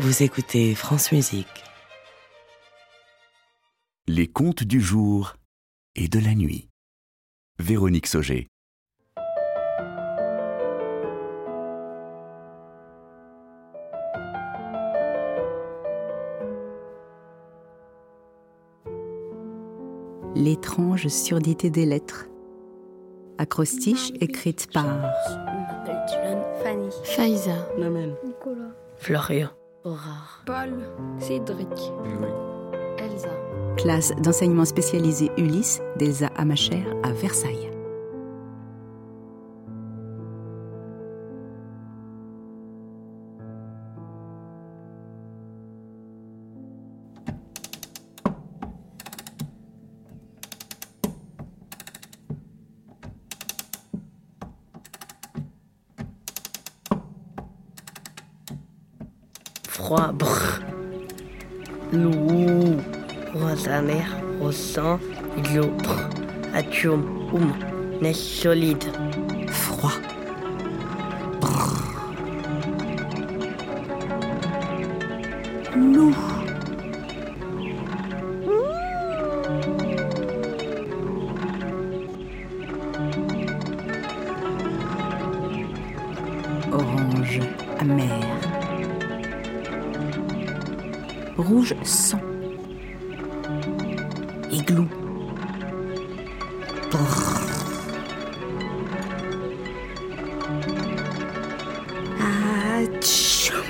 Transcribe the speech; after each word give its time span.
Vous 0.00 0.22
écoutez 0.22 0.76
France 0.76 1.10
Musique. 1.10 1.64
Les 4.06 4.28
contes 4.28 4.62
du 4.62 4.80
jour 4.80 5.34
et 5.96 6.06
de 6.06 6.20
la 6.20 6.36
nuit. 6.36 6.68
Véronique 7.58 8.06
Sauger. 8.06 8.46
L'étrange 20.36 21.08
surdité 21.08 21.70
des 21.70 21.86
lettres. 21.86 22.26
Acrostiche 23.38 24.12
écrite 24.20 24.68
par 24.72 24.86
Fanny. 26.62 26.88
Nicolas, 28.24 28.76
Florian, 28.96 29.50
Aurore, 29.84 30.42
Paul, 30.44 30.70
Cédric, 31.20 31.68
Elsa. 32.98 33.28
classe 33.76 34.12
d'enseignement 34.16 34.64
spécialisé 34.64 35.30
Ulysse 35.38 35.80
d'Elsa 35.96 36.26
Amacher 36.36 36.84
à 37.04 37.12
Versailles. 37.12 37.70
Froid, 59.78 60.12
brr. 60.18 60.60
Loup, 61.92 62.82
rosaner, 63.32 64.04
rossan, 64.40 64.98
ilo, 65.36 65.68
brr. 65.68 66.02
Atium, 66.52 67.02
oum, 67.32 67.54
neige 68.00 68.16
solide. 68.16 68.90
Froid. 69.46 70.02
Loup. 75.76 76.16
Orange 86.72 87.40
amer. 87.78 88.57
Rouge 91.38 91.76
sang. 91.84 92.20
Igloo. 94.50 94.88
Atchoum. 102.20 103.62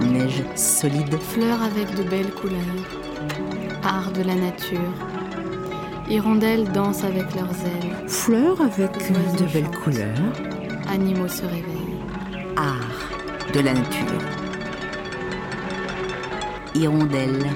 Neige 0.00 0.44
solide. 0.56 1.18
Fleurs 1.20 1.62
avec 1.62 1.94
de 1.94 2.02
belles 2.02 2.34
couleurs, 2.34 2.58
art 3.84 4.10
de 4.10 4.22
la 4.22 4.34
nature. 4.34 5.09
Hirondelles 6.10 6.64
dansent 6.72 7.04
avec 7.04 7.34
leurs 7.36 7.50
ailes, 7.64 8.08
Fleurs 8.08 8.60
avec 8.60 8.90
Oiseaux 8.96 9.36
de 9.36 9.44
belles 9.52 9.64
chantent. 9.64 9.76
couleurs. 9.76 10.32
animaux 10.88 11.28
se 11.28 11.42
réveillent. 11.42 12.00
Art 12.56 13.10
de 13.54 13.60
la 13.60 13.74
nature. 13.74 14.06
Hirondelles 16.74 17.46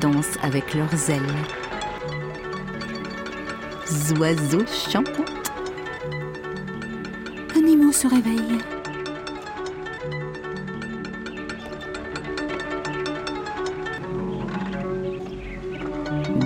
dansent 0.00 0.38
avec 0.42 0.74
leurs 0.74 1.10
ailes. 1.10 1.34
Oiseaux 4.20 4.66
chantent. 4.92 5.08
Animaux 7.56 7.92
se 7.92 8.06
réveillent. 8.06 8.58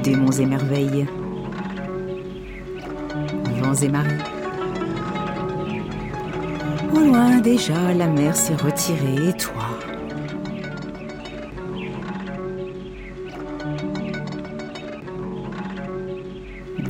Démons 0.04 0.30
et 0.32 0.44
merveilles. 0.44 1.06
Vents 3.62 3.74
et 3.74 3.88
marées. 3.88 4.18
Au 6.94 6.98
loin 6.98 7.38
déjà, 7.38 7.94
la 7.94 8.06
mer 8.06 8.36
s'est 8.36 8.54
retirée 8.54 9.30
et 9.30 9.32
toi 9.32 9.62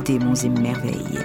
Démons 0.03 0.35
et 0.35 0.49
merveilles. 0.49 1.19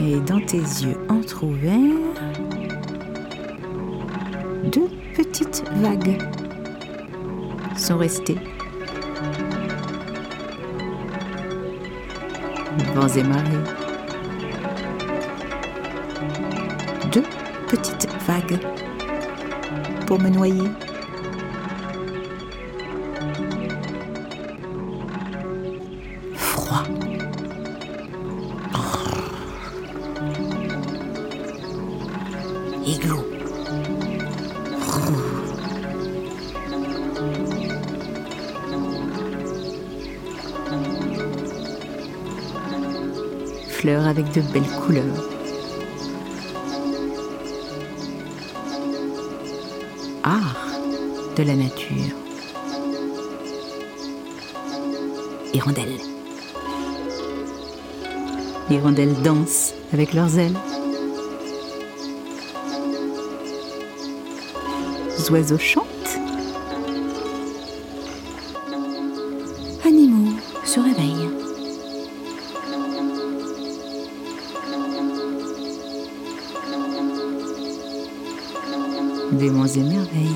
Et 0.00 0.20
dans 0.20 0.40
tes 0.40 0.58
yeux 0.58 0.98
entr'ouverts, 1.08 1.78
deux 4.64 4.88
petites 5.16 5.64
vagues 5.76 6.18
sont 7.76 7.96
restées. 7.98 8.38
Vents 12.94 13.08
et 13.08 13.22
marées. 13.22 13.64
Deux 17.12 17.24
petites 17.68 18.08
vagues 18.26 18.58
pour 20.06 20.20
me 20.20 20.28
noyer. 20.28 20.68
Froid. 26.34 26.84
Igloo. 32.84 33.39
Avec 43.88 44.30
de 44.32 44.42
belles 44.52 44.62
couleurs. 44.84 45.04
Art 50.22 50.68
de 51.34 51.42
la 51.42 51.54
nature. 51.54 52.14
Hirondelles. 55.54 55.98
Hirondelles 58.68 59.14
dansent 59.22 59.72
avec 59.94 60.12
leurs 60.12 60.38
ailes. 60.38 60.58
Oiseaux 65.30 65.58
chantent. 65.58 65.99
Démons 79.32 79.64
et 79.64 79.82
merveilles. 79.82 80.26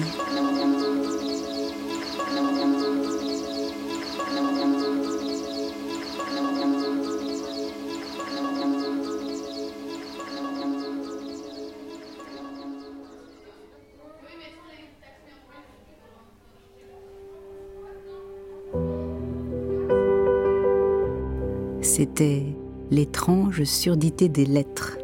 C'était 21.82 22.42
L'étrange 22.90 23.64
surdité 23.64 24.28
des 24.28 24.44
lettres. 24.44 24.98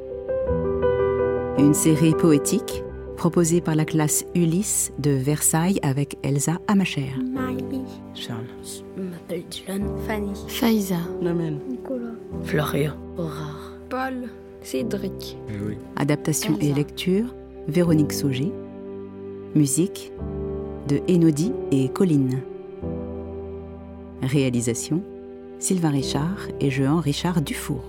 Une 1.58 1.74
série 1.74 2.14
poétique 2.14 2.84
proposée 3.20 3.60
par 3.60 3.74
la 3.74 3.84
classe 3.84 4.24
Ulysse 4.34 4.92
de 4.98 5.10
Versailles 5.10 5.78
avec 5.82 6.16
Elsa 6.22 6.56
Amacher. 6.68 7.12
Marie, 7.34 7.82
Charles. 8.14 8.46
je 8.96 9.02
m'appelle 9.02 9.42
Dylan, 9.50 9.84
Fanny, 10.06 10.32
Faïza, 10.48 10.96
Namen. 11.20 11.58
Nicolas, 11.68 12.14
Florian, 12.44 12.94
Aurore, 13.18 13.72
Paul, 13.90 14.30
Cédric, 14.62 15.36
Oui. 15.50 15.76
Adaptation 15.96 16.56
et 16.62 16.72
lecture 16.72 17.34
Véronique 17.68 18.14
Sauger. 18.14 18.50
Musique 19.54 20.12
de 20.88 21.02
Enodi 21.14 21.52
et 21.72 21.90
Colline. 21.90 22.40
Réalisation 24.22 25.02
Sylvain 25.58 25.90
Richard 25.90 26.48
et 26.58 26.70
Jean 26.70 27.00
Richard 27.00 27.42
Dufour. 27.42 27.84